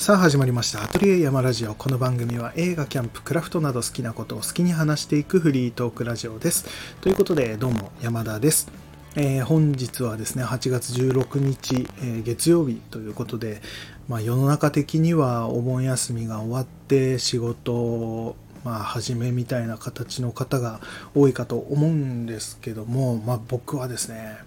[0.00, 0.82] さあ始まりました。
[0.82, 1.74] アトリエ山ラジオ。
[1.74, 6.64] この番組は映画、キャンプ、クラフトなど好きなことを好きに話していくフリートークラジオです。
[7.02, 8.70] ということで、どうも山田です。
[9.14, 13.60] えー、本日はですね、8月16日、えー、月曜日ということで、
[14.08, 20.80] まあ、世の中的にはお盆休みが終わって仕事まあ、始めみたいな形の方が
[21.14, 24.38] 多いかと思うんですけども、まあ、僕はですね、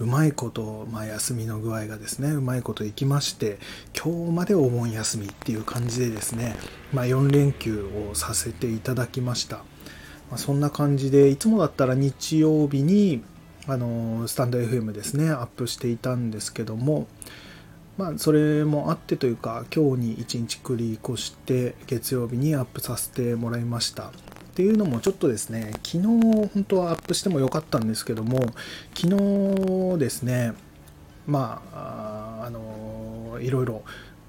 [0.00, 3.58] うまいこと、まあ、休みの具合がですね、うまいこといきまして、
[3.94, 6.56] 今日までお盆休みっていう感じでですね、
[6.90, 9.58] まあ、4連休をさせていただきました。
[10.30, 13.22] まあ、そんな感じで、いつもだったら日曜日に、
[13.66, 17.06] あの、スタンド FM ですね、アップしていたんですけども、
[17.98, 24.12] まあ、それもあってというか、今日に1日繰り越して、月曜日にアップさせてもらいました。
[24.50, 28.40] っていうのもちょっとですね、昨日本当はアップしてもよかったんですけども、
[28.94, 29.06] 昨
[29.94, 30.54] 日ですね、
[31.26, 33.82] まあ、あの、いろいろ、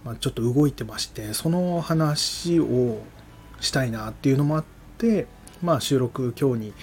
[0.06, 3.00] まあ、ちょっと動いてまして、その話を
[3.60, 4.66] したいなっていうのもあっ
[5.00, 5.26] て、
[5.64, 6.74] まあ、収録今日に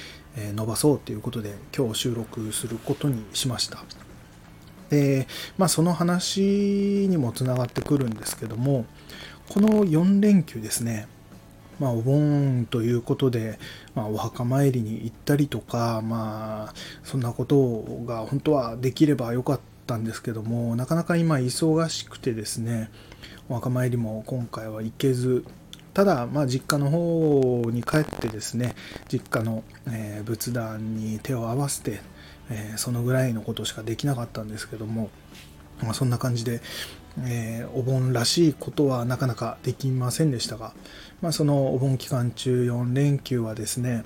[0.55, 3.85] 伸ばそうということで、今日収録することにしました。
[4.91, 8.85] で、まあ、その話にもつながってくるんですけども、
[9.49, 11.07] この4連休ですね、
[11.79, 13.59] まあ、お盆ということで、
[13.95, 22.91] まあ、お墓参りに行ったりとか、まあ、そんなことが本当はできればよかったんですけども、なかなか今忙しくてですね、
[23.49, 25.45] お墓参りも今回は行けず、
[25.95, 28.75] ただ、まあ、実家の方に帰ってですね、
[29.09, 32.01] 実家の、えー、仏壇に手を合わせて、
[32.51, 35.11] えー、そのぐらいのことしかできなかったんですけども、
[35.83, 36.61] まあ、そんな感じで、
[37.27, 40.73] えー、お盆らしいことはなかなかできませんでしたが、
[41.21, 44.05] まあ、そのお盆期間中4連休はですね、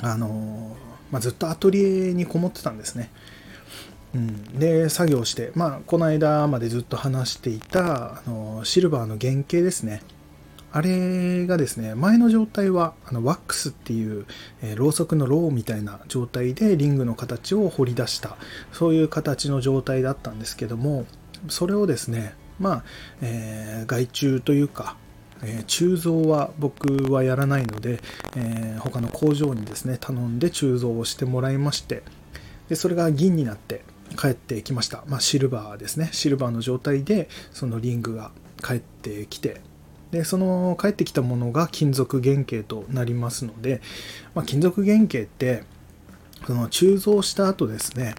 [0.00, 0.76] あの
[1.10, 3.10] まあ、ずっとアトリエにこもってたんですね。
[4.14, 10.02] うん、で作業して、まあ、この間までずっと話していたあのシルバーの原型ですね
[10.70, 14.26] あれがですね前の状態はあのワックスっていう、
[14.62, 18.36] えー、ろうそくのローみたいな状態でリングの形を彫り出した
[18.72, 21.06] そういう形の状態だったんですけども
[21.48, 22.84] それをですねまあ、
[23.20, 24.96] えー、外注というか
[25.42, 28.00] えー、鋳造は僕はやらないので、
[28.36, 32.02] えー、他の工場にですね頼んで鋳造をしてもらいまして
[32.68, 33.84] でそれが銀になって
[34.16, 36.08] 帰ってきました、まあ、シルバーですね。
[36.12, 38.30] シルバーの状態でそのリングが
[38.62, 39.60] 帰ってきて
[40.12, 43.80] でその帰ってきたものが金属原型となりますので、
[44.34, 45.64] まあ、金属原型って
[46.46, 48.14] その鋳造した後ですね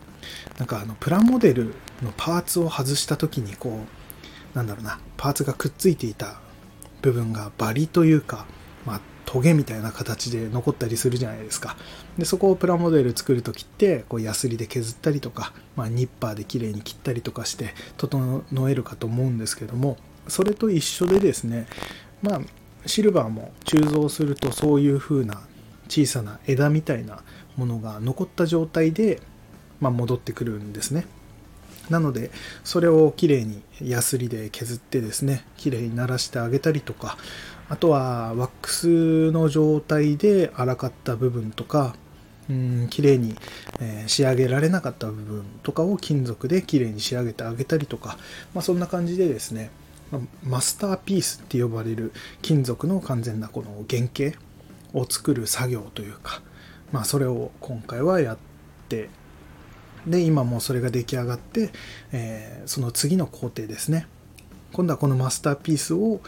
[0.58, 1.74] なんかあのプラモデル
[2.04, 6.40] のパーツを外した時にこうなんだろうなパーツがくっついていた
[7.02, 8.46] 部分がバリというか、
[8.86, 11.76] まあ、トゲみたいな形で残ったりするじゃないですか。
[12.18, 21.68] で、そこをプラモデル作るときって、こう、ヤスリで削ったりとか、まあ、ニッパーで綺麗に切ったりとかして、整えるかと思うんですけども、それと一緒でですね、
[22.24, 22.42] まあ、
[22.88, 25.42] シルバーも鋳造するとそういう風な
[25.88, 27.22] 小さな枝みたいな
[27.56, 29.22] ものが残った状態で、
[29.80, 31.06] まあ、戻ってくるんですね。
[31.90, 32.32] なので、
[32.64, 37.18] それをきれいにヤスリで削ってですね、きれいにならしてあげたりとか、
[37.70, 41.96] あとはワックスの状態で荒かった部分とか、
[42.50, 43.36] うん、綺麗に、
[43.80, 48.18] え、仕上げられなかった部分とかを金属で綺麗に仕上げてあげたりとか、
[48.54, 49.72] まあ、そんな感じでですね、
[50.44, 54.38] マスターピースって呼ばれる金属の完全なこの原型
[54.94, 56.42] を作る作業というか、
[56.92, 58.38] まあ、それを今回はやっ
[58.88, 59.10] て
[60.08, 61.72] で今もうそれが出来上がって、
[62.12, 64.08] えー、その次の工程ですね。
[64.74, 66.20] 今度はこのマスターピースを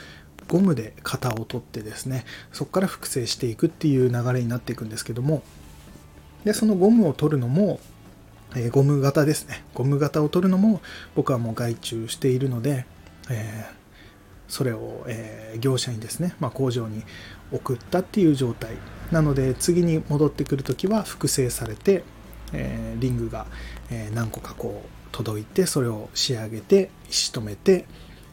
[0.48, 2.24] ゴムで型を取ってですね
[2.54, 5.44] そこから複製していくっていう流れになっていくんですけども。
[6.44, 7.82] でそのゴムを取るのも、
[8.56, 9.64] えー、ゴム型ですね。
[9.74, 10.82] ゴム型を取るのも
[11.16, 12.86] 僕はもう外注しているので、
[13.30, 13.74] えー、
[14.48, 17.04] それを、えー、業者にですね、まあ、工場に
[17.52, 18.76] 送ったっていう状態。
[19.12, 22.04] なので次に戻ってくる時は複製されて
[22.54, 23.48] えー、リングが、
[23.90, 27.86] え、何個かこう届いてそれを仕上げて石止めて、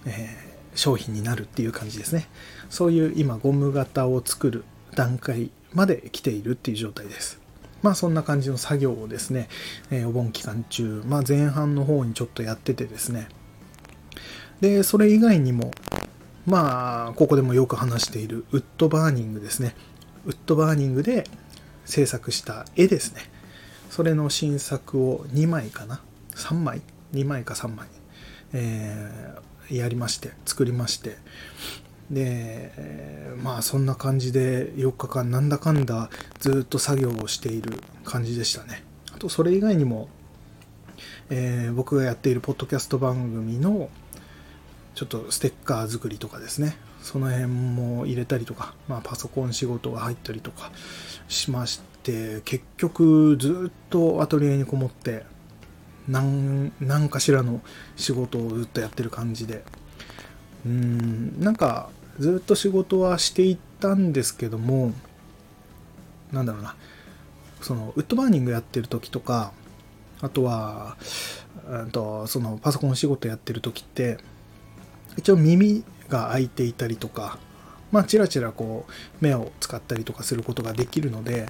[0.07, 0.29] え、
[0.75, 2.29] 商品になるっていう感じですね。
[2.69, 7.41] そういう今ゴム型を作る段階まで来ているっていう状態です。
[7.83, 9.49] まあそんな感じの作業をですね、
[9.91, 13.29] えお盆期間中、まあ、前半の方にちょっとやっててですね。
[14.61, 15.71] でそれ以外にも
[16.47, 19.75] まあここでもよく話しているウッドバーニングですね。
[20.25, 21.25] ウッドバーニングで
[21.85, 23.34] 制作した絵ですね。
[23.95, 26.01] それの新作を2枚かな
[26.35, 26.83] ？3枚
[27.13, 27.87] ？2枚か3枚、
[28.53, 31.17] えー、やりまして作りまして。
[32.11, 32.73] で、
[33.41, 36.11] まあそんな感じで4日間なんだかんだ
[36.41, 38.83] ずっと作業をしている感じでしたね。
[39.15, 40.09] あとそれ以外にも、
[41.31, 43.91] えー、僕がやっているポッドキャスト番組の
[44.97, 46.77] ちょっとステッカー作りとかですね。
[47.01, 50.73] その辺も入れたりとか、まあ、パソコン仕事が入ったりとか
[51.29, 55.25] しまして結局ずっとアトリエにこもって
[56.07, 57.61] 何何かしらの
[57.97, 59.65] 仕事をずっとやってる感じで。
[60.67, 64.95] うんなんかずっと仕事はしていったんですけども
[66.33, 66.77] なんだろうな。
[67.61, 69.53] そのウッドバーニングやってる時とか
[70.21, 70.97] あとは
[71.67, 74.19] うんとそのパソコン仕事やってる時って
[75.17, 77.39] 一応耳が開いていたりとか
[77.91, 78.93] まあちらちらこう
[79.25, 81.49] 目を使ったりとかすることができるので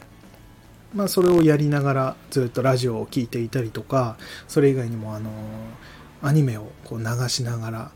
[0.94, 4.17] まあそれをやりながらずっとラジオを聴いていたりとか
[4.49, 5.31] それ以外にもあの
[6.23, 7.91] アニメをこう流しながら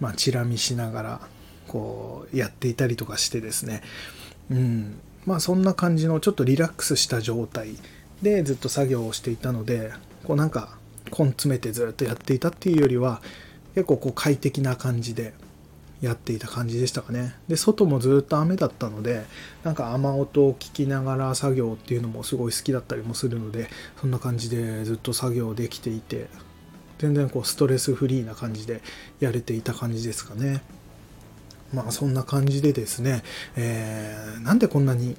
[0.00, 1.20] まあチラ見しながら
[1.66, 3.82] こうやっていたりとかしてですね。
[4.50, 5.00] うん。
[5.26, 7.76] まあそんな感じのちょっとリラックスした状態
[8.22, 9.92] でずっと作業をしていたので
[10.24, 13.22] こうなんか根詰めてずっとやっていたっていうよりは
[13.74, 15.32] 結構こう快適な感じで
[16.04, 17.34] やっていた感じでしたかね。
[17.48, 19.24] で外もずっと雨だったので
[19.62, 23.68] なんか雨音を聞きながら作業っていうのもすごい好きだったりもするので
[24.00, 26.28] そんな感じでずっと作業できていて
[26.98, 28.82] 全然こうストレスフリーな感じで
[29.20, 30.62] やれていた感じですかね。
[31.72, 33.22] まあそんな感じでですね、
[33.56, 35.16] えー、なんでこんなに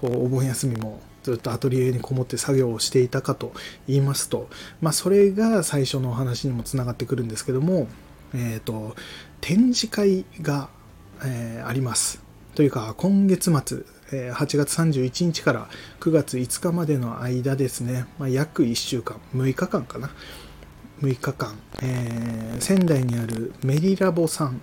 [0.00, 3.52] こうお盆休みもずっとアトリエにこもって作業をしていたかと
[3.88, 4.48] 言いますと、
[4.82, 7.88] まあ、それが最初のお話にもつながってくるんですけども、
[8.34, 8.94] えーと、
[9.44, 10.70] 展示会が、
[11.22, 12.22] えー、あります。
[12.54, 15.68] というか今月末、えー、8月31日から
[16.00, 20.08] 9月5日までの間ですね、まあ、約1週間6日間かな
[21.02, 24.62] 6日間、えー、仙台にあるメリラボさん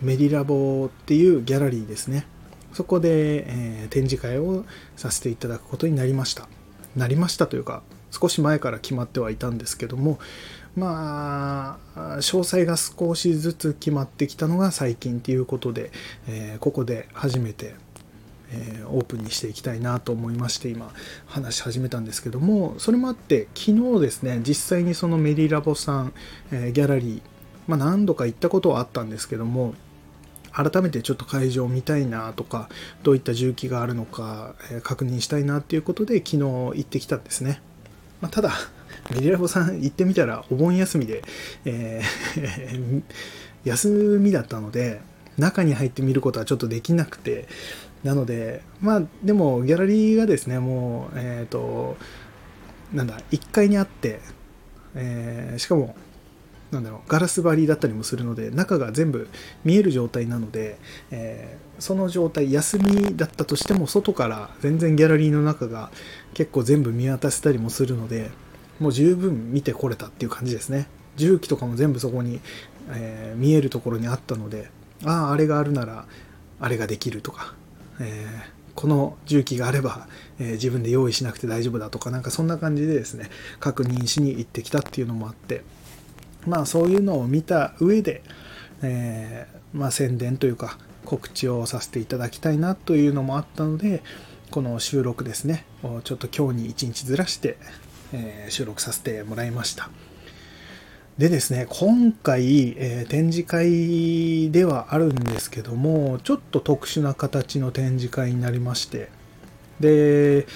[0.00, 2.24] メリラボっていうギャラリーですね。
[2.72, 4.64] そこで、えー、展示会を
[4.96, 6.48] させていただくことになりました。
[6.94, 10.20] なりましたというか、少し前から決まってはいたんですけども、
[10.76, 15.90] まあ、詳細が少しずつ決まってきたのが最近ということで、
[16.28, 17.74] えー、ここで初めて、
[18.52, 20.92] えー、オープンにしていきたいなと思いまして今
[21.26, 26.12] 話し始めたんですけどもそれもあって昨日ですね実際にそのメリラボさん、
[26.52, 27.22] えー、ギャラリー、
[27.66, 29.74] まあ、何度か行ったことはあったんですけども
[30.52, 32.68] 改めてちょっと会場を見たいなとか
[33.02, 37.62] どういった重機があるのか、え確認したいなっていうことで昨日行ってきたんですね、
[38.20, 38.50] まあ、ただ
[39.10, 41.22] メディラボさん行ってみたらお盆休みで、
[41.64, 43.02] えー
[43.64, 45.00] 休みだったので
[45.36, 47.46] 中に入って見ることはちょっとできなくて
[48.04, 51.96] なのでまあでもギャラリーがですねもうえっ、ー、と
[52.92, 54.20] なんだ1階にあって、
[54.94, 55.94] えー、しかも
[56.70, 59.28] なんだろうガラス張りだったりもするので中が全部
[59.64, 60.78] 見える状態なので、
[61.10, 65.90] えー、その状態休みだったとしても外から全然ギャラリーの中が
[66.32, 68.30] 結構全部見渡せたりもするので
[68.80, 70.88] もう十分見てこれたっていう感じですね。
[71.16, 72.40] 重機とかも全部そこに、
[72.88, 74.70] えー、見えるところにあったので
[75.04, 76.06] あああれがあるなら
[76.58, 77.54] あれができるとか、
[78.00, 83.28] えー、この重機があれば、えー、自分で用意しなくて大丈夫だとかなんかそんな感じでですね
[83.58, 85.62] 確認しに行ってきたっていうのもあって
[86.46, 88.22] まあそういうのを見た上で、
[88.82, 94.02] え、まあ、宣伝というか告知をさせていただきたいなというのもあったので
[94.50, 95.66] この収録ですね
[96.04, 97.58] ちょっと今日に1日ずらして、
[98.12, 99.90] えー、収録させてもらいました
[101.18, 109.10] でですね今回、えー、展示会ではあるんですけどもちょっと特殊な形の展示会になりまして
[109.80, 110.46] で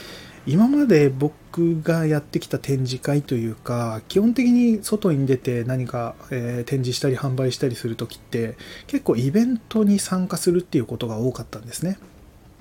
[0.46, 8.56] 今まで僕がやってきた展示会というか基本的に外に出て何か、えー、展示したり販売したりする時って
[8.86, 11.98] 結構イベントに参加するっていうことが多かったんですね。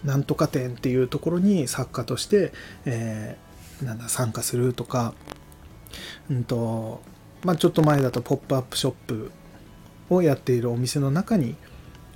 [0.05, 2.51] なんとか展っていうところに作家として、
[2.85, 3.38] え、
[3.83, 5.13] なんだ参加するとか、
[6.29, 7.01] うんと
[7.43, 9.31] まあ、ちょっと前だとポップアップショップ
[10.09, 11.55] をやっているお店の中に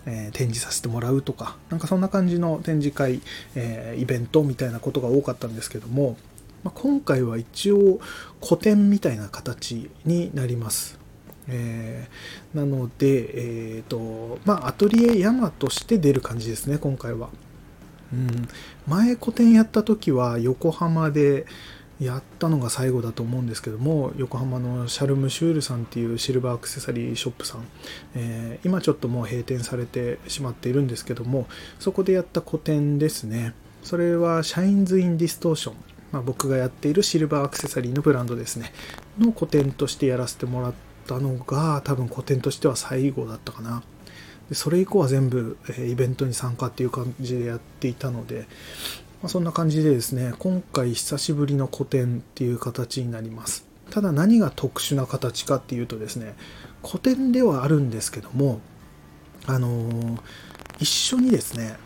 [0.07, 3.21] えー、展示させてもらうとか、なんかそんな感じの展示会、
[3.55, 6.17] えー、イベントみたいなことが多かったんですけども、
[6.63, 8.00] まあ、今回は一応
[8.39, 10.97] 個展みたいな形になります。
[11.50, 17.29] えー、なので、えっ、と、まあ、アトリエ山として出る感じですね、今回は。
[18.13, 18.47] うん、
[18.88, 21.46] 前個展やった時は横浜で、
[22.00, 27.65] やったのが最後だと思うんですけども横浜のシャルムシュールさんっていうシルバーアクセサリーショップさん、
[28.15, 31.48] えー、今ちょっともう閉店されてしまっているんですけども
[31.79, 33.53] そこでやった個展ですね。
[33.84, 35.75] それは Shines in Distortion、
[36.12, 38.74] まあ、僕がやっているシルバーアクセサリーのブランドですね。
[39.17, 40.74] の個展としてやらせてもらっ
[41.08, 43.82] たのが多分個展としては最後だったかな。
[44.50, 48.48] でそれ以降は全部、えイベントに参加っていう感じでやっていたので、
[49.22, 53.66] まあ、そんな感じでですね今回久しぶりの個展っていう形になります。
[53.89, 56.36] ただ何が特殊な形かっていうとですね
[56.86, 58.60] 古典ではあるんですけども
[59.46, 60.20] あのー、
[60.80, 61.77] 一緒にですね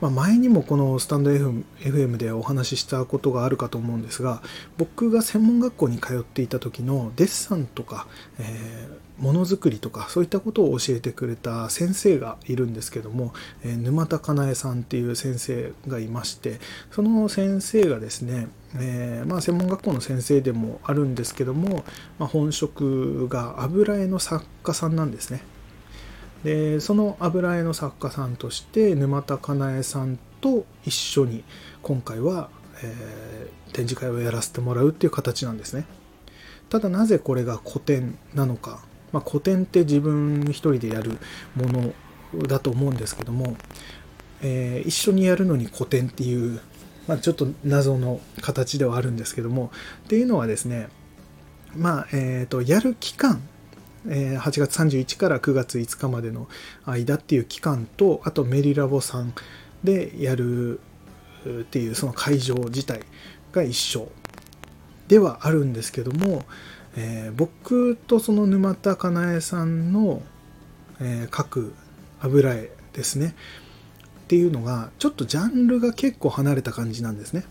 [0.00, 4.42] まあ、前にもこのスタンド FM でお話ししたことがあるかと思うんですが
[4.76, 8.06] 僕が専門学校に通っていた時のデッサンとか、
[8.38, 13.32] えー、ものづくりとかそういったことを教えてくれた先生がいるんですけども、
[13.64, 21.84] えー、沼田かなえさんっていう先生がいましてその先生がですねえー、まあ、専門学校の先生でもあるんですけども、
[22.18, 25.40] まあ、本職が油絵の作家さんなんですね。
[26.44, 31.42] でその油絵の作家さんとして沼田かなえさんと一緒に
[31.82, 32.50] 今回は、
[32.82, 35.86] えー、展示会をやらせてもらうっていう形なんですね
[36.68, 38.80] ただなぜこれが古典なのか、
[39.12, 41.18] まあ、古典って自分一人でやる
[41.54, 41.66] も
[42.34, 43.56] のだと思うんですけども、
[44.42, 46.60] えー、一緒にやるのに古典っていう、
[47.06, 49.70] まあ、ちょっと謎の形ではあるんですけども
[50.04, 50.88] っていうのはですね
[51.74, 53.40] まあえっ、ー、とやる期間
[54.08, 56.48] え8月31から9月5日までの
[56.84, 59.34] 間っていう期間とあとメリラボさん
[59.82, 60.80] でやる
[61.46, 63.00] っていうその会場自体
[63.52, 64.08] が一緒
[65.08, 66.44] ではあるんですけども、
[66.96, 70.22] えー、僕とその沼田かなえさんの、
[71.00, 71.74] えー、各
[72.20, 73.34] 油絵ですね
[74.24, 77.44] っていうのがちょっとジャンルが結構離れた感じなんですね。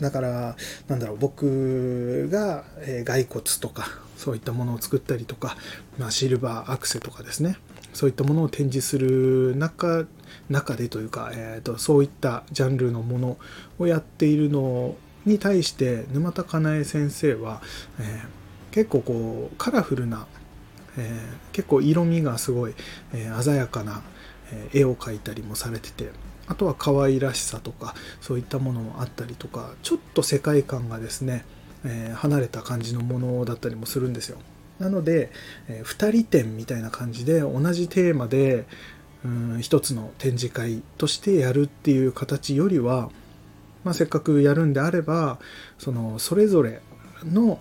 [0.00, 0.56] だから、
[0.88, 5.56] なんだろう、僕が、えー、骸骨とか、そういったものを作ったりとか、
[5.98, 7.56] まあ、シルバーアクセとかですね、
[7.92, 10.06] そういったものを展示する中
[10.48, 13.38] 中でというか、えーと、そういったジャンルのもの
[13.78, 17.62] をやっているのに対して沼田かなえ先生は、
[17.98, 18.39] えー、
[18.70, 20.26] 結構こうカラフルな、
[20.96, 22.74] えー、結構色味がすごい、
[23.12, 24.02] えー、鮮やかな
[24.52, 26.10] え絵を描いたりもされてて
[26.46, 31.44] あとは可愛らしさとかそういったものもあったりとかちょっと世界観がですね、
[31.84, 34.38] え、離れた感じのものだったりもするんですよ。
[34.80, 35.30] なので、
[35.68, 38.66] え、2人展みたいな感じで同じテーマで
[39.24, 43.10] うん一つの展示会としてやるっていう形よりは、
[43.84, 45.38] まあ、せっかくやるんであれば
[45.78, 46.80] そのそれぞれ
[47.24, 47.60] の、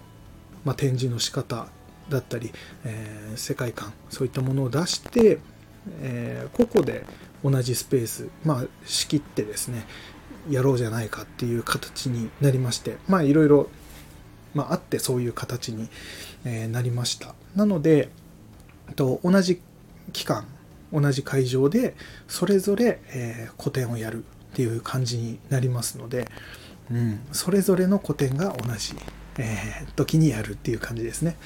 [0.65, 1.67] まあ、展示の仕方
[2.09, 2.51] だったり、
[2.85, 5.39] えー、世界観そういったものを出して、
[6.01, 7.05] えー、個々で
[7.43, 9.85] 同じスペース、まあ、仕切ってですね、
[10.49, 13.69] やろうじゃないかっていう形になりまして、まあ、いろいろ、
[14.53, 15.87] まあ、あってそういう形に、
[16.45, 17.35] えなりました。
[17.55, 18.09] なので、
[18.95, 19.61] と同じ
[20.13, 20.45] 期間、
[20.93, 21.95] 同じ会場で、
[22.27, 26.27] それぞれ、え個展をやるっていう感じになりますので、
[26.91, 28.95] うん、それぞれの個展が同じ、
[29.39, 31.37] えー、時にやるっていう感じですね。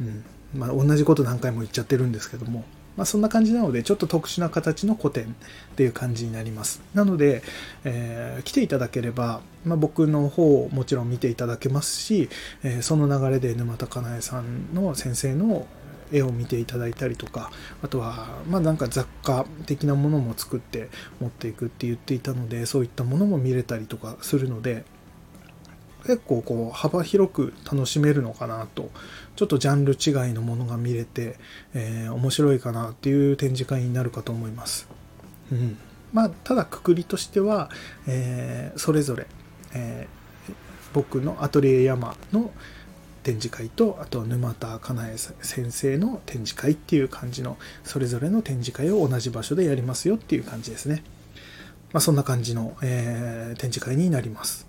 [0.00, 0.24] うん
[0.54, 2.64] まあ、同じこと何回も言っちゃってるんですけども、
[2.96, 6.80] まあ、そんな感じなので、ちょっと特殊な形の古典っていう感じになります。
[6.94, 7.42] なので、
[7.84, 12.28] えー、来ていただければ、まあ、僕の方をもちろん見ていただけますし、
[12.62, 15.66] えー、その流れで沼田かなえさんの先生の
[16.10, 17.52] 絵を見ていただいたりとか、
[17.82, 20.88] あとは、まあなんか雑貨的なものも作って
[21.20, 24.84] 持っていくって言っていたので、そういったものも見れたりとかするので、
[26.04, 28.90] 結構こう幅広く楽しめるのかなと
[29.36, 31.38] ちょっとジャンル違いのものが見れて、
[31.74, 34.88] えー、面白いかなっていう展示会になるかと思います。
[35.52, 35.76] うん、
[36.12, 37.70] まあただくくりとしては、
[38.06, 39.26] えー、それぞれ、
[39.74, 40.54] えー、
[40.92, 42.50] 僕のアトリエ山の
[43.22, 51.02] 展示会とあと沼田かなえ先生の展示会っていう感じのそれぞれの展示会を同じ場所でやりますよっていう感じですね。
[51.92, 54.67] まあ、そんな感じの、え、展示会になります。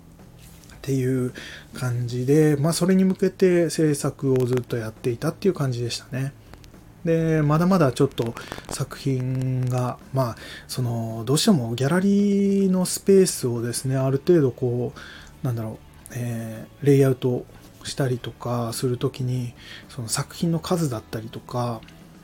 [0.80, 1.34] っていう
[1.74, 6.32] 感じで、まあ、それに向けて制作をずっとやっていたっていう感じでしたね。
[7.04, 8.34] で、まだまだちょっと
[8.70, 10.36] 作品が、まあ、
[10.68, 15.78] その、どうしてもギャラリーのスペースをですね、ある程度こう、なんだろ
[16.10, 17.44] う、えー、レイアウト
[17.84, 19.54] したりとかするときに、
[19.88, 21.80] その作品の数だったりとか、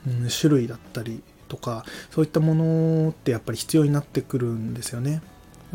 [0.07, 5.23] うん、種類だったりとか、そういったものってやっぱり必要になってくるんですよね。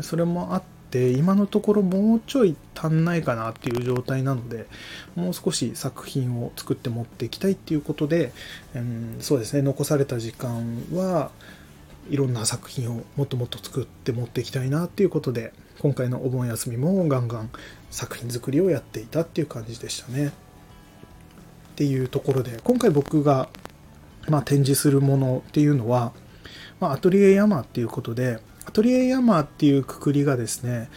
[0.00, 0.62] それもあっ
[0.92, 4.66] って今のところもうちょい足んないかなっていう状態なので
[5.14, 8.32] もう少し作品を作って持っていきたいっていうことで、
[8.74, 11.30] うん、そうですね残された時間は
[12.10, 17.50] いろんな作品をもっともっと作って持っていきたいなっていうことで今回のお盆休みもガンガン
[17.90, 20.28] 作品作りをやっていたっていう感じでしたね。
[20.28, 20.30] っ
[21.74, 23.48] ていうところで今回僕が、
[24.28, 26.12] まあ、展示するものっていうのは、
[26.80, 30.88] まあ、アトリエ山っていうことでアトリエ山っていうくくりがですね、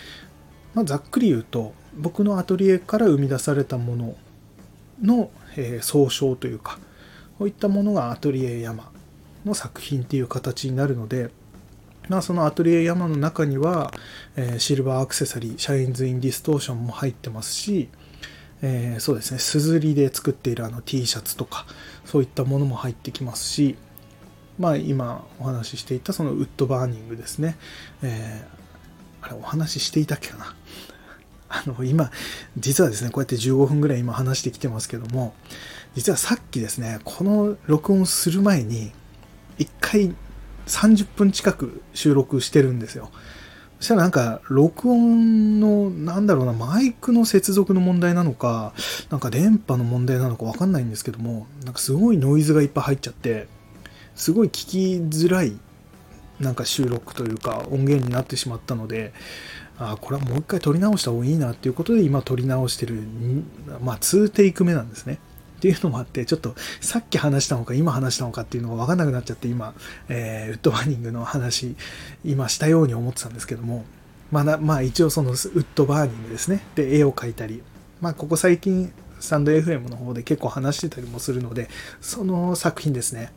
[0.73, 4.15] まあ、ざっくり言うと僕のアトリエから生み出されたもの
[5.01, 6.79] の、えー、総称というか
[7.37, 8.91] こういったものがアトリエ山
[9.45, 11.29] の作品っていう形になるので、
[12.07, 13.91] まあ、そのアトリエ山の中には、
[14.35, 17.89] えー、シルバーアクセサリー Shines in Distortion も入ってますし、
[18.61, 21.65] えー、そうですね、 SUZURI で作っているあの T シャツとか、
[22.05, 23.75] そういったものも入ってきますし、
[24.59, 27.57] まあ今お話ししていたそのウッドバーニングですね。
[28.01, 30.55] えー、あれお話ししていたっけかな。
[31.49, 32.11] あの、今、
[32.57, 35.33] 実はですね、こうやって15分ぐらい今話してきてますけども、
[35.93, 38.91] 実はさっきですね、この録音する前に、
[39.57, 40.13] 一回
[40.65, 43.11] 30分近く収録してるんですよ。
[43.79, 48.73] そしたらなんか、録音の、なんだろうな、マイクの接続の問題なのか、
[49.09, 53.47] なんか電波の問題なのかわかんないんですけども、なんかすごいノイズがいっぱい入っちゃって、
[54.15, 55.53] すごい聞きづらい、
[56.39, 59.13] なんか収録というか音源になってしまったので、
[59.77, 63.01] あこれはもう一回撮り直した方がいいなっていうことで今撮り直してる、
[63.81, 65.19] まあ2テイク目なんですね。
[65.57, 69.73] っていうのもあって、ちょっとさっき話したのか今話したのかっていうのが分かんなくなっちゃって今、
[70.09, 71.75] えー、ウッドバーニングの話、
[72.23, 73.85] 今したように思ってたんですけども、
[74.31, 76.61] まあ、まあ一応そのウッドバーニングですね。
[76.75, 77.63] で、絵を描いたり、
[78.01, 81.69] まあここ最近stand.fm の方で結構話してたりもするので、
[82.01, 83.31] その作品ですね。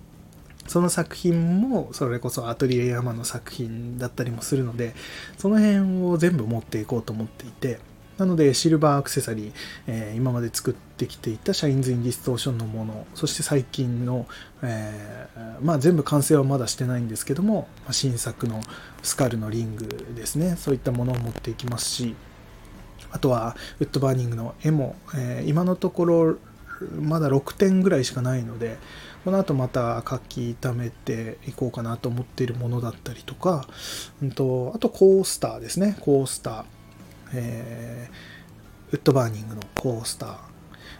[0.68, 4.94] その作品もそれこそアトリエ山の作品だったりもするので
[5.38, 7.80] その辺を全部持っていこうと思っていて
[8.18, 9.52] なのでシルバーアクセサリー、
[9.86, 14.26] えー、今まで作ってきていた Shines in Distortion のものそして最近の、
[14.62, 18.60] えー、まあ全部完成はまだしてないんですけども新作の
[19.02, 20.56] スカルのリングですね。
[20.56, 22.16] そういったものを持っていきますし
[23.10, 26.36] あとはウッドバーニングの絵も、えー、今のところ
[27.00, 28.78] まだ6点ぐらいしかないので
[29.28, 33.68] この後また書き溜めていこうかなと思っているものだったりとか、
[34.22, 36.64] うんと、あとコースターですね、コースター。
[37.34, 40.36] えー、ウッドバーニングのコースター。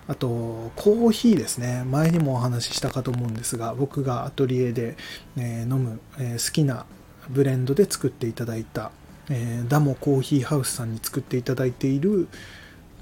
[0.09, 1.85] あと、コーヒーですね。
[1.87, 4.99] 前にもお話ししたかと思うんですが、僕がアトリエで、
[5.39, 6.85] え、飲む、え、好きな
[7.31, 8.91] ブレンドで作っていただいた、
[9.31, 12.29] え、ダモコーヒーハウスさんに作っていただいている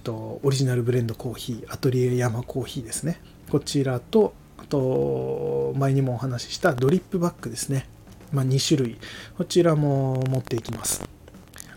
[0.05, 3.21] とオリジナルブレンドコーヒー、アトリエ山コーヒーですね。
[3.51, 7.87] こちらと、あと、前にもお話ししたドリップバッグですね。
[8.33, 8.99] まあ、2種類。
[9.37, 11.09] こちらも持っていきます。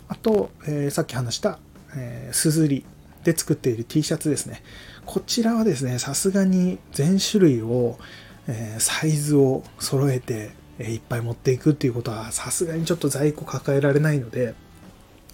[0.08, 1.60] あと、えー、さっき話した、
[1.96, 2.86] えー、すずり
[3.24, 4.64] で作っている T シャツですね。
[5.06, 7.98] こちらはですね、さすがに全種類を、
[8.48, 14.56] えー、サイズを揃えて、えー、いっぱい持っていくっていうことはさすがにちょっと在庫抱えられないので、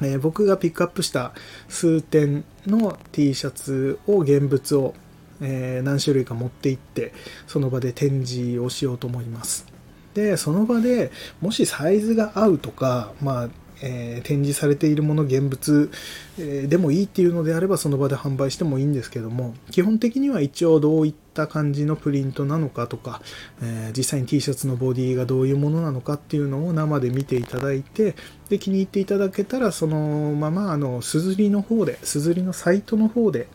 [0.02, 1.34] え、僕がピックアップした
[1.70, 4.94] 数点の T シャツを現物を
[5.42, 7.14] えー、何種類か持って行って
[7.48, 9.66] その場で展示をしようと思います。
[10.14, 13.50] でその場でもしサイズが合うとかまあ
[13.82, 15.92] えー、展示されているもの現物、
[16.40, 23.22] えー、でもいいっていうのであればその場で販売してもいいんですけども基本的には一応どういった感じのプリントなのかとか、
[23.62, 28.16] えー、実際に T シャツのボディがどういうものなのかっていうのを生で見ていただいて
[28.50, 33.48] で気に入っていただけたらそのままあのすずりの方ですずりのサイトの方で、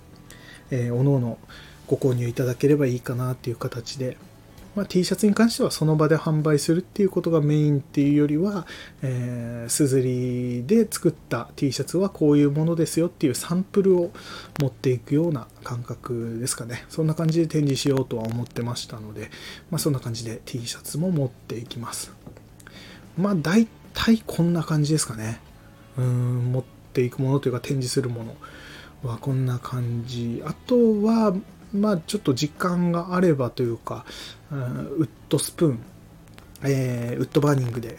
[0.71, 1.39] えー、おのおの
[1.91, 4.17] ご購入いただければいいかなっていう形で、
[4.77, 8.65] まあ、T シャツに関してはその場で販売するっていうことがメインっていうよりは、
[9.03, 14.13] えー、すずりで作った T シャツはこういうものですよっていうサンプルを
[14.61, 16.85] 持っていくような感覚ですかね。
[16.89, 19.33] そんな感じで展示しようとは思ってましたので、
[19.73, 22.13] まあ、そんな感じで T シャツも持っていきます。
[23.19, 25.41] まあ大体こんな感じですかね。
[25.99, 28.37] うん、持っていくものというか展示するもの
[29.03, 30.41] はこんな感じ。
[30.47, 31.35] あとは、
[31.73, 34.05] まあちょっと時間があればというか、
[34.51, 35.79] うんウッドスプーン、
[36.65, 37.97] えー、ウッドバーニングで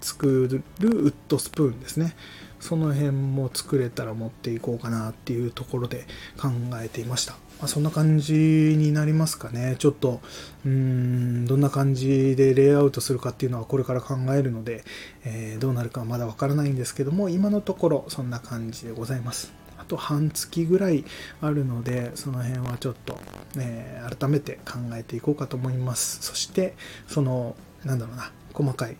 [0.00, 0.48] 作
[0.80, 2.14] るウッドスプーンですね。
[2.62, 6.06] その辺も作れたら持っていこうかなっていうところで
[6.40, 6.48] 考
[6.80, 7.32] えていました。
[7.58, 9.74] まあ、そんな感じになりますかね。
[9.80, 10.20] ちょっと、
[10.64, 14.84] うーん、どんな感じでレイアウトするかっていうのはこれから考えるので、
[15.24, 19.61] えー、どうなるかはまだわからないんですけども、今のところそんな感じでございます。
[19.82, 21.04] あと半月ぐらい
[21.40, 23.18] あるので、その辺はちょっと、
[23.58, 26.22] え、改めて考えていこうかと思います。
[26.22, 26.74] そして、
[27.08, 28.96] その、なんだろうな、細かい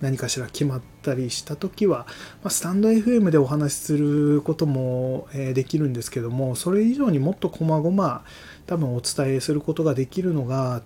[0.00, 2.06] 何かしら決まったりした時は、
[2.42, 8.24] まあ、スタンド FM でお話しすることも、えー、できるんですけどもそれ以上にもっと細々
[8.66, 10.82] 多分お伝えすることができるのが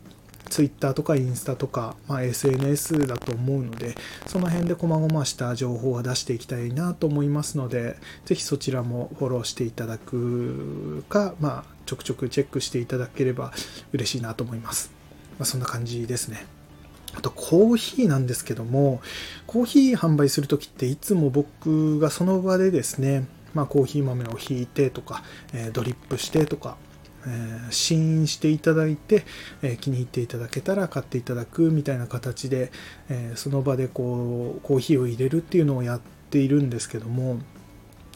[0.48, 3.94] Twitter とかインスタとか、まあ、SNS だと思うので、
[4.26, 13.52] その辺で細々した情報は出していきたいなと思いますので、ぜひそちらもフォローしていただくか、まあ、ちょくちょくチェックしていただければ
[13.92, 14.90] 嬉しいなと思います。
[15.38, 16.46] まあ、そんな感じですね。
[17.14, 19.00] あとコーヒーなんですけども、
[19.46, 25.22] コーヒー販売するときっていつも僕がその場でですね、まあ、コーヒー豆をひいてとか、
[25.52, 26.76] えドリップしてとか、
[27.26, 29.24] え、試飲していただいて、
[29.62, 32.72] えー、気に入っていただけたら買っていただくみたいな形で、
[33.08, 37.38] えー、その場でこうコーヒーを入れるっていうのをやっているんですけども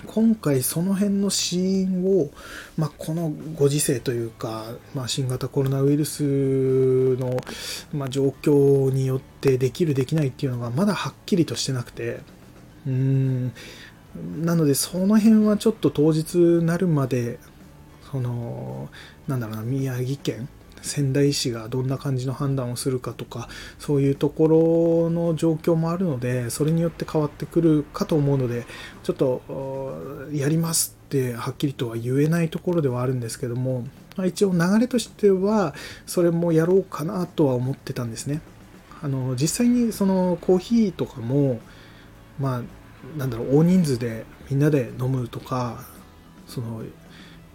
[0.07, 2.31] 今回その辺のシーンを、
[2.77, 7.37] まあ、このご時世というか、まあ、新型コロナウイルスの、
[7.93, 12.21] まあ、状況によってできるできないっていうのがまだはっきりとしてなくて
[12.87, 13.53] うーん。
[14.41, 17.41] なのでその辺はちょっと当日なるまで
[18.15, 18.89] その
[19.27, 20.49] なんだろうな宮城県
[20.83, 23.49] 仙台市がどんな感じの判断をするかとか
[23.81, 28.67] そういうところの状況もあるのでそれによって変わってくるかと思うので
[29.03, 33.85] ちょっとやりますってはっきりとは言えないところではあるんですけども、
[34.17, 35.75] まあ、一応流れとしては
[36.07, 38.43] それもやろうかなとは思ってたんですね。
[39.03, 41.61] あの実際にそのコーヒーとかも
[42.39, 42.63] まあ
[43.19, 45.85] なんだろう大人数でみんなで飲むとか
[46.47, 46.83] その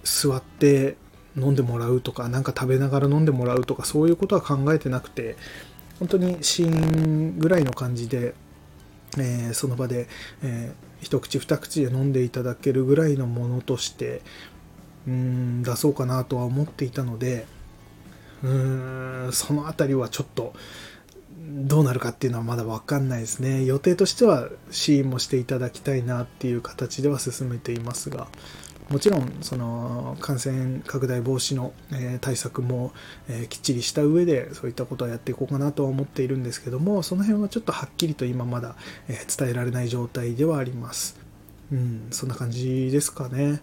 [0.04, 0.96] 座って
[1.38, 5.36] 飲んでもらうとか何か食べながら飲んでもらうとかそういうことは考えてなくて
[6.00, 8.34] 本当にシーンぐらいの感じで、
[9.18, 10.08] えー、その場で、
[10.44, 14.22] えー、一口二口で飲んでいただけるぐらいのものとして
[15.08, 17.46] うん出そうかなとは思っていたので
[18.44, 20.54] うーんその辺りはちょっと
[21.42, 23.64] どうなるかっていうのはまだ分かんないですね。
[23.66, 28.28] 予定としてはシーンもしていただきたいなっていう形では進めていますが。
[28.90, 32.92] もちろんその感染拡大防止の、え対策も、
[33.28, 38.76] えきっちりした上でそういったことはやっていこうかなとは思っているんですけどもその辺はちょっとはっきりと今まだ、
[39.08, 41.20] え伝えられない状態ではあります。
[41.72, 43.62] うん、そんな感じですかね。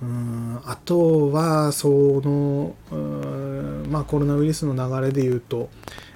[0.00, 1.88] うんあとはそ
[2.22, 2.74] の
[3.90, 5.70] まあ、コロナウイルスの流れで言うと、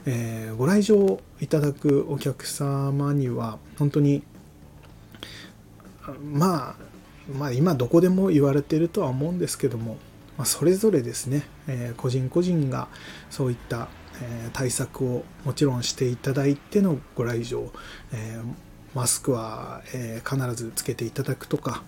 [0.07, 4.23] えー、ご来場いただくお客様には本当に
[6.33, 6.91] まあ
[7.33, 9.99] まあ、今どこでも言われてるとは思うんですけども、
[10.37, 12.88] まあ、それぞれですね、えー、個人個人が
[13.31, 13.88] そういった、
[14.23, 17.71] えー、対策をもちろんしていただいてのご来場、
[18.12, 18.45] えー、
[18.95, 21.83] マスクは、え必ずつけていただくとか、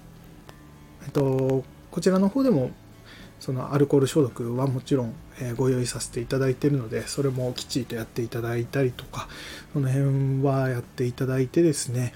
[1.04, 2.70] えっと、こちらの方でも
[3.40, 9.28] そのアルコール消毒はもちろん、えご用意させていただいているのでそれもきちりとやっていただいたりとか
[9.72, 12.14] その辺はやっていただいてですね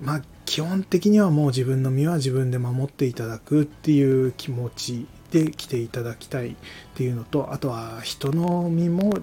[0.00, 6.54] まあ基本的にはもう自分の身は自分で守っていただくっていう気持ちで来ていただきたいっ
[6.94, 9.14] ていうのとあとは人の身も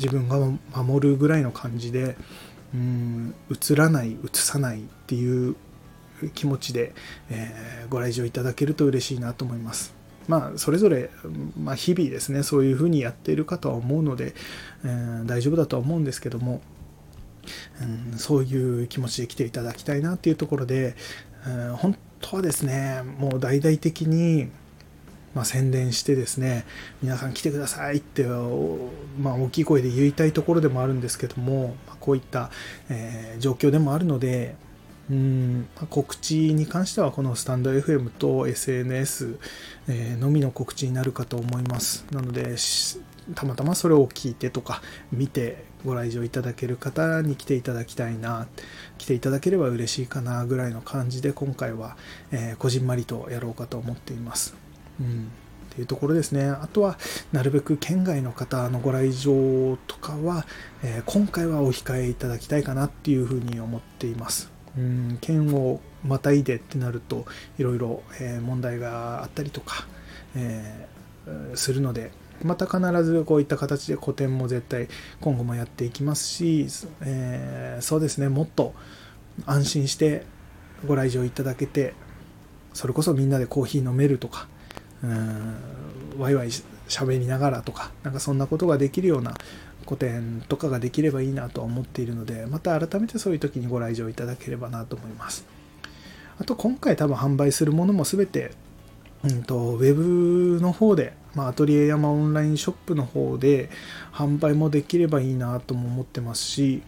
[0.00, 0.38] 自分が
[0.82, 2.16] 守るぐらいの感じで
[2.74, 5.56] うん映らない映さないっていう
[6.34, 6.94] 気持ちで、
[7.30, 9.94] えー、ご来場いただけると嬉しいなと思います。
[10.28, 11.10] まあ、それぞれ、
[11.60, 14.34] まあ、日々ですねそういうふうにやっているかとは思うので、
[14.84, 16.60] えー、大丈夫だとは思うんですけども
[18.12, 20.94] うん、そういう気持ちで来ていただきたいなっていうところで、
[21.46, 24.50] うん、本当はですねもう大々的に、
[25.34, 26.64] まあ、宣伝してですね
[27.02, 32.50] 皆さん来てくださいって、まあ、大きい声で言いたいところでもあるんですけども、まあ、こういった、
[32.88, 34.54] えー、状況でもあるので
[35.10, 39.38] うん告知に関してはこのスタンド FM と SNS、
[39.88, 42.06] え、のみの告知になるかと思います。
[42.12, 42.56] なので
[43.34, 44.82] たまたまそれを聞いてとか
[45.12, 48.46] 見てご来場いただける方に来ていただきたいな
[48.98, 51.96] 来ていただければ嬉しいかなぐらいの感じで今回は、
[52.30, 54.54] えー、こじんまりとやろうかと思っています。
[55.00, 55.30] うん
[55.72, 56.44] っていうところですね。
[56.44, 56.98] あとは、
[57.32, 60.46] なるべく県外の方のご来場とかは、
[60.82, 64.50] えー、今回はお控えいただきたいかなっていうふうに思っています。
[64.76, 67.24] うん、県をまたいでってなると、
[67.58, 69.86] いろいろ、えー、問題があったりとか、
[70.36, 72.10] えー、するので、
[72.44, 74.88] また必ずこういった形で個展も絶対
[75.20, 76.66] 今後もやっていきますし、
[77.02, 78.74] えー、そうですねもっと
[79.46, 80.24] 安心して
[80.86, 81.94] ご来場いただけて
[82.74, 84.48] それこそみんなでコーヒー飲めるとか
[85.02, 85.54] うん
[86.18, 86.48] ワイワイ
[86.88, 89.34] 喋りながらとかなんかそんなことができるような
[89.86, 95.44] 個展とかができればいいなとは思っているのでまた改めてそういう時にご来場いただければなと思います。
[96.38, 98.52] あと今回多分販売するものも全て
[99.24, 103.70] うんと、ウェブの方で、まあ、アトリエ山オンラインショップの方で
[104.12, 106.82] 販売もできればいいなとも思ってますし、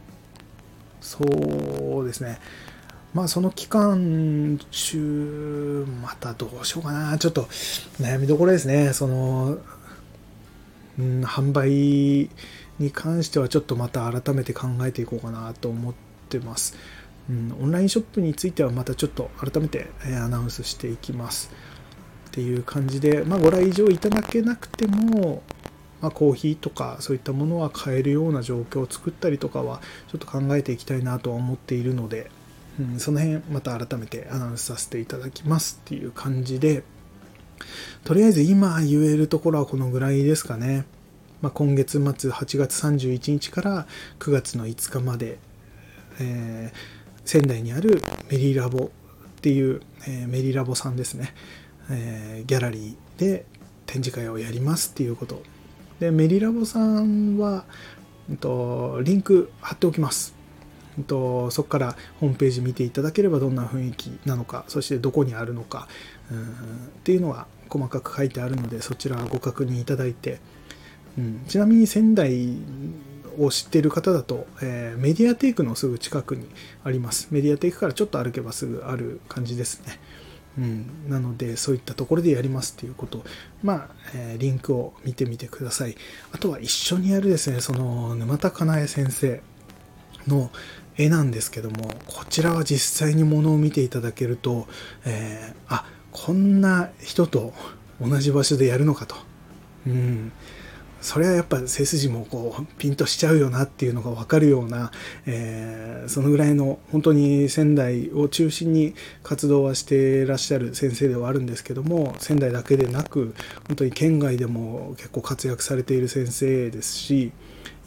[1.00, 1.22] そ
[2.00, 2.38] うですね。
[3.14, 7.16] まあその期間中、またどうしようかな。
[7.16, 7.42] ちょっと
[8.00, 8.92] 悩みどころですね。
[8.92, 9.58] その、
[10.98, 12.30] うん、販売
[12.78, 15.94] に関してはちょっとまた改めて考えていこうかなと思っ
[16.28, 16.76] てます。
[17.30, 21.50] うん、オンラインショップについてはまたちょっと改めてアナウンスしていきます。
[22.34, 25.44] っていう感じで、まあ、ご来場いただけなくても、
[26.00, 32.32] まあ、コーヒーとかそういったものは買えるような状況を作ったりとかはちょっと考えていきたいなとは思っているので、
[32.80, 36.82] うん、その辺また改めてアナウンスさせていただきますっていう感じで
[38.02, 40.86] とりあえず今言えるところはこのぐらいですかね、
[41.40, 43.86] まあ、今月末8月31日から
[44.18, 45.38] 9月の5日まで、
[46.18, 46.78] えー、
[47.24, 48.88] 仙台にあるメリーラボっ
[49.40, 51.32] ていう、えー、メリラボさんですね、
[51.90, 53.46] えー、ギャラリーで
[53.86, 55.42] 展示会をやりますっていうこと
[56.00, 57.64] でメリラボさんは、
[58.30, 60.34] えっと、リンク貼っておきます、
[60.98, 65.88] えっと、そこからホームページ見ていただければどんな雰囲気なのかそしてどこにあるのか
[66.30, 66.44] うんっ
[67.04, 70.40] ていうのは細かく書いてあるのでそちらご確認いただいて、
[71.18, 72.56] うん、ちなみに仙台
[73.38, 76.48] を知っている方だと、えー、メディアテイクのすぐ近くに
[76.84, 77.28] あります。
[77.30, 79.98] メディアテイクからちょっと歩けばすぐある感じですね。
[80.56, 83.24] うん、なので、そういったところでやりますっていうこと、
[83.62, 85.96] まあ、えー、リンクを見てみてください。
[86.32, 89.42] あとは一緒にやるですね、その、沼田かなえ先生
[90.28, 90.50] の
[90.96, 94.68] 絵なんですけども、こちらは実際にものを見ていただけると、
[95.04, 97.52] えー、あ、こんな人と
[98.00, 99.16] 同じ場所でやるのかと。
[99.86, 100.32] うん、
[101.04, 104.90] それはやっぱ背筋もこうピンとしちゃうよなっていうのが分かるような、
[105.26, 113.34] えー、そのぐらいの本当に仙台を中心に活動はしてらっしゃる先生ではあるんですけども仙台だけでなく
[113.68, 117.32] 本当に県外でも結構活躍されている先生ですし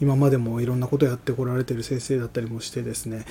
[0.00, 3.24] 今までもいろんなことやってこられてる先生だったりもしてですね、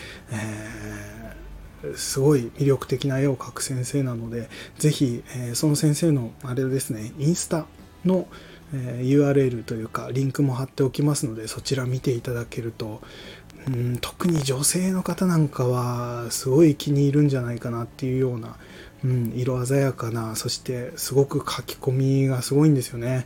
[1.84, 7.68] えー、すごい魅力的な絵を描く先生なので是非、えー、その先生のあれですねインスタ
[8.04, 8.28] の
[8.74, 13.02] えー URL というかリンクも貼っておきますのでそちら見ていただけると
[13.68, 18.56] うん特に女性の方なんかはすごい気に入るんじゃないかなっていうような、
[19.04, 23.26] うん、色鮮やかなそしてすごく書き込みがすごいんですよね。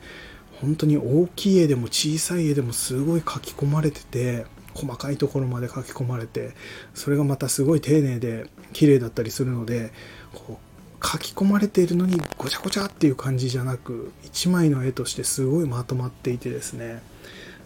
[0.62, 6.51] 本当に大きい絵でも小さい絵でもすごい書き込まれてて細かいところまで書き込まれて
[6.93, 9.91] それがまたすごい丁寧で綺麗だったりするので
[10.36, 10.70] こう
[11.03, 17.01] 書き込まれているのにごちゃごちゃっていう感じじゃなく一枚の絵としてすごいまとまっていてですね。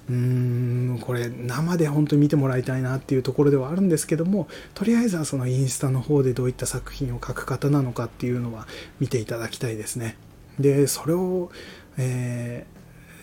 [0.09, 8.67] うーんこれ生で本当に見てもらいたいなっていうところではあるんですけどもとりあえずはそのインスタの方でどういった作品を描く方なのかっていうのは
[8.99, 10.15] 見ていただきたいですね。
[10.59, 11.49] でそれを、
[11.97, 12.67] え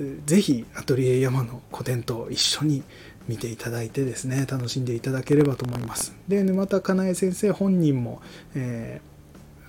[0.01, 2.83] ー、ぜひアトリエ山の個展と一緒に
[3.29, 6.15] 見ていただいてですね楽しんでいただければと思います。
[6.27, 8.21] で沼田かなえ先生本人も、
[8.57, 9.12] えー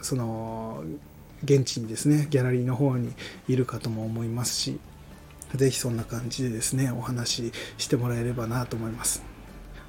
[0.04, 0.84] その
[1.44, 3.14] 現地にですねギャラリーの方に
[3.48, 4.80] いるかとも思いますし
[5.56, 9.24] 是非そんな感じでですねお話ししてもらえればなと思います。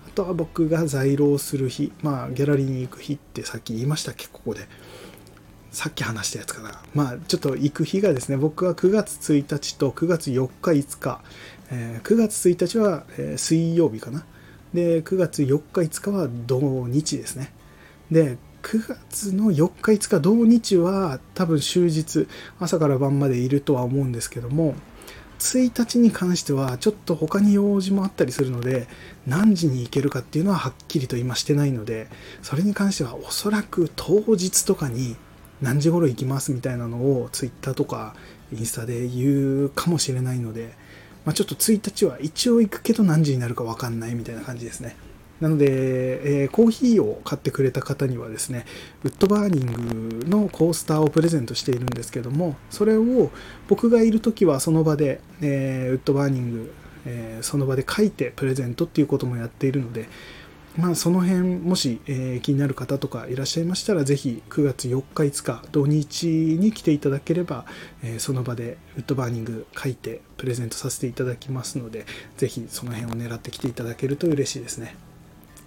[0.07, 4.69] あとは僕が在廊する日まあギャラリーに行く日ってさっき言いましたっけここで。
[5.75, 6.81] さっき話したやつかな。
[6.95, 11.21] まあちょっと行く日がですね僕は9月1日と9月4日5日、
[11.73, 14.25] えー、9月1日は、え、水曜日かな。
[14.73, 17.53] で9月4日5日は土日ですね。
[18.11, 22.27] で9月の4日5日同日は多分終日
[22.59, 24.75] 朝から晩までいるとは思うんですけども
[25.39, 28.89] 1日に関してはちょっと他に用事もあったりするので
[29.27, 32.09] 何時に行けるかっていうのははっきりと今してないので
[32.41, 35.17] それに関してはおそらく当日とかに
[35.61, 38.15] 何時頃行きますみたいなのを Twitter とか
[38.51, 40.75] インスタで言うかもしれないので、
[41.27, 44.97] まあ、ちょっと1日は一応行くけど何時になるか分かんないみたいな感じですね。
[45.45, 48.65] なので、えー、コーヒーを買ってくれた方にはですね、
[49.05, 53.31] ウッドバーニングのコースターをプレゼントしているんですけども、それを
[53.69, 60.09] 僕がいる時はその場で、えー、ウッドバーニング、えー、その場で書いてプレゼントっていうこともやっているので、
[60.79, 67.67] まあ、その辺、もし、えー、気になる方とかいらっしゃいましたら、ぜひ9月4日、5日、土日に来ていただければ、
[68.03, 72.07] えー、その場でウッドバーニング書いてプレゼントさせていただきますので、
[72.39, 74.97] ぜひその辺を狙ってきていただけると嬉しいですね。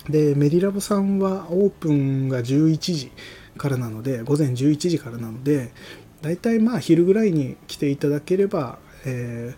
[0.09, 3.11] で、メディラボさんはオープンが11時
[3.57, 5.71] からなので、午前11時からなので、
[6.21, 9.53] 大体まあ昼ぐらいに来ていただければ、え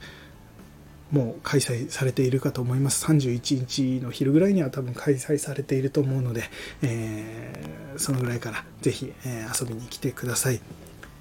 [1.13, 3.05] ー、もう開催されているかと思います。
[3.05, 6.43] 31日の昼ぐらいには多分開催されていると思うので、
[6.81, 10.59] えー、そのぐらいからぜひ、えー、遊びに来てください。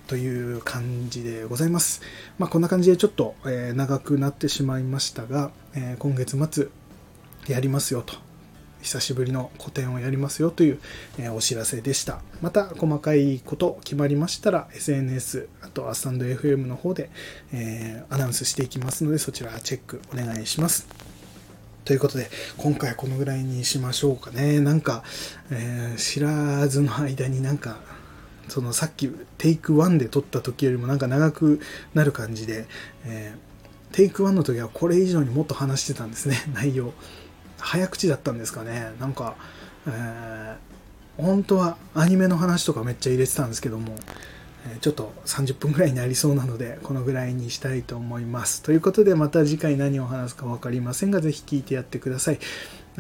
[0.07, 2.01] という感じでございます。
[2.39, 6.69] まあ、こんな感じでちょっと、え長くなってしまいましたが、え今月末
[7.47, 8.15] やりますよと
[8.83, 10.81] 久しぶりの個展をやりますよという、
[11.19, 12.21] えお知らせでした。
[12.41, 17.11] また細かいこと決まりましたら SNS、あとはスタンド FM の方で、
[17.53, 20.87] え、アナウンスしていきますのでそちらチェックお願いします。
[21.85, 24.61] ということで、今回このぐらいにしましょうかね。
[24.61, 25.03] なんか、
[25.51, 27.79] えー、知らずの間になんか、
[28.49, 31.61] そのさっきテイク1で撮った時よりもなんか長く
[31.95, 32.67] なる感じで、
[33.05, 36.93] えー、テイク1の時はこれ以上にもっと話してたんですね、 内容。
[37.59, 38.93] 早口だったんですかね。
[39.01, 39.37] なんか、
[39.87, 43.95] えー、本当はアニメの話とかめっちゃ入れてたんですけども、
[44.67, 48.63] え、ちょっと30分ぐらいになりそうなのでこのぐらいにしたいと思います。
[48.63, 52.39] ということでまた次回何を話すか分かりませんが是非聞いてやってください。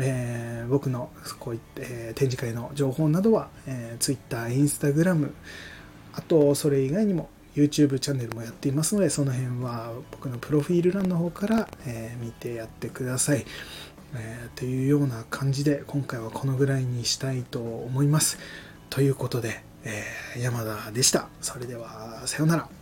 [0.01, 5.33] えー、僕のこういった、えー、展示会の情報などは、えー、Twitter、Instagram、
[6.15, 13.45] あとそれ以外にも YouTube チャンネルもやっていますので、その辺は僕のプロフィール欄の方から、えー、見てやってください。
[14.15, 18.39] えー、というような感じで、今回はこのぐらいにしたいと思います。
[18.91, 21.29] ということで、えー、山田でした。
[21.41, 22.78] それでは、さようなら。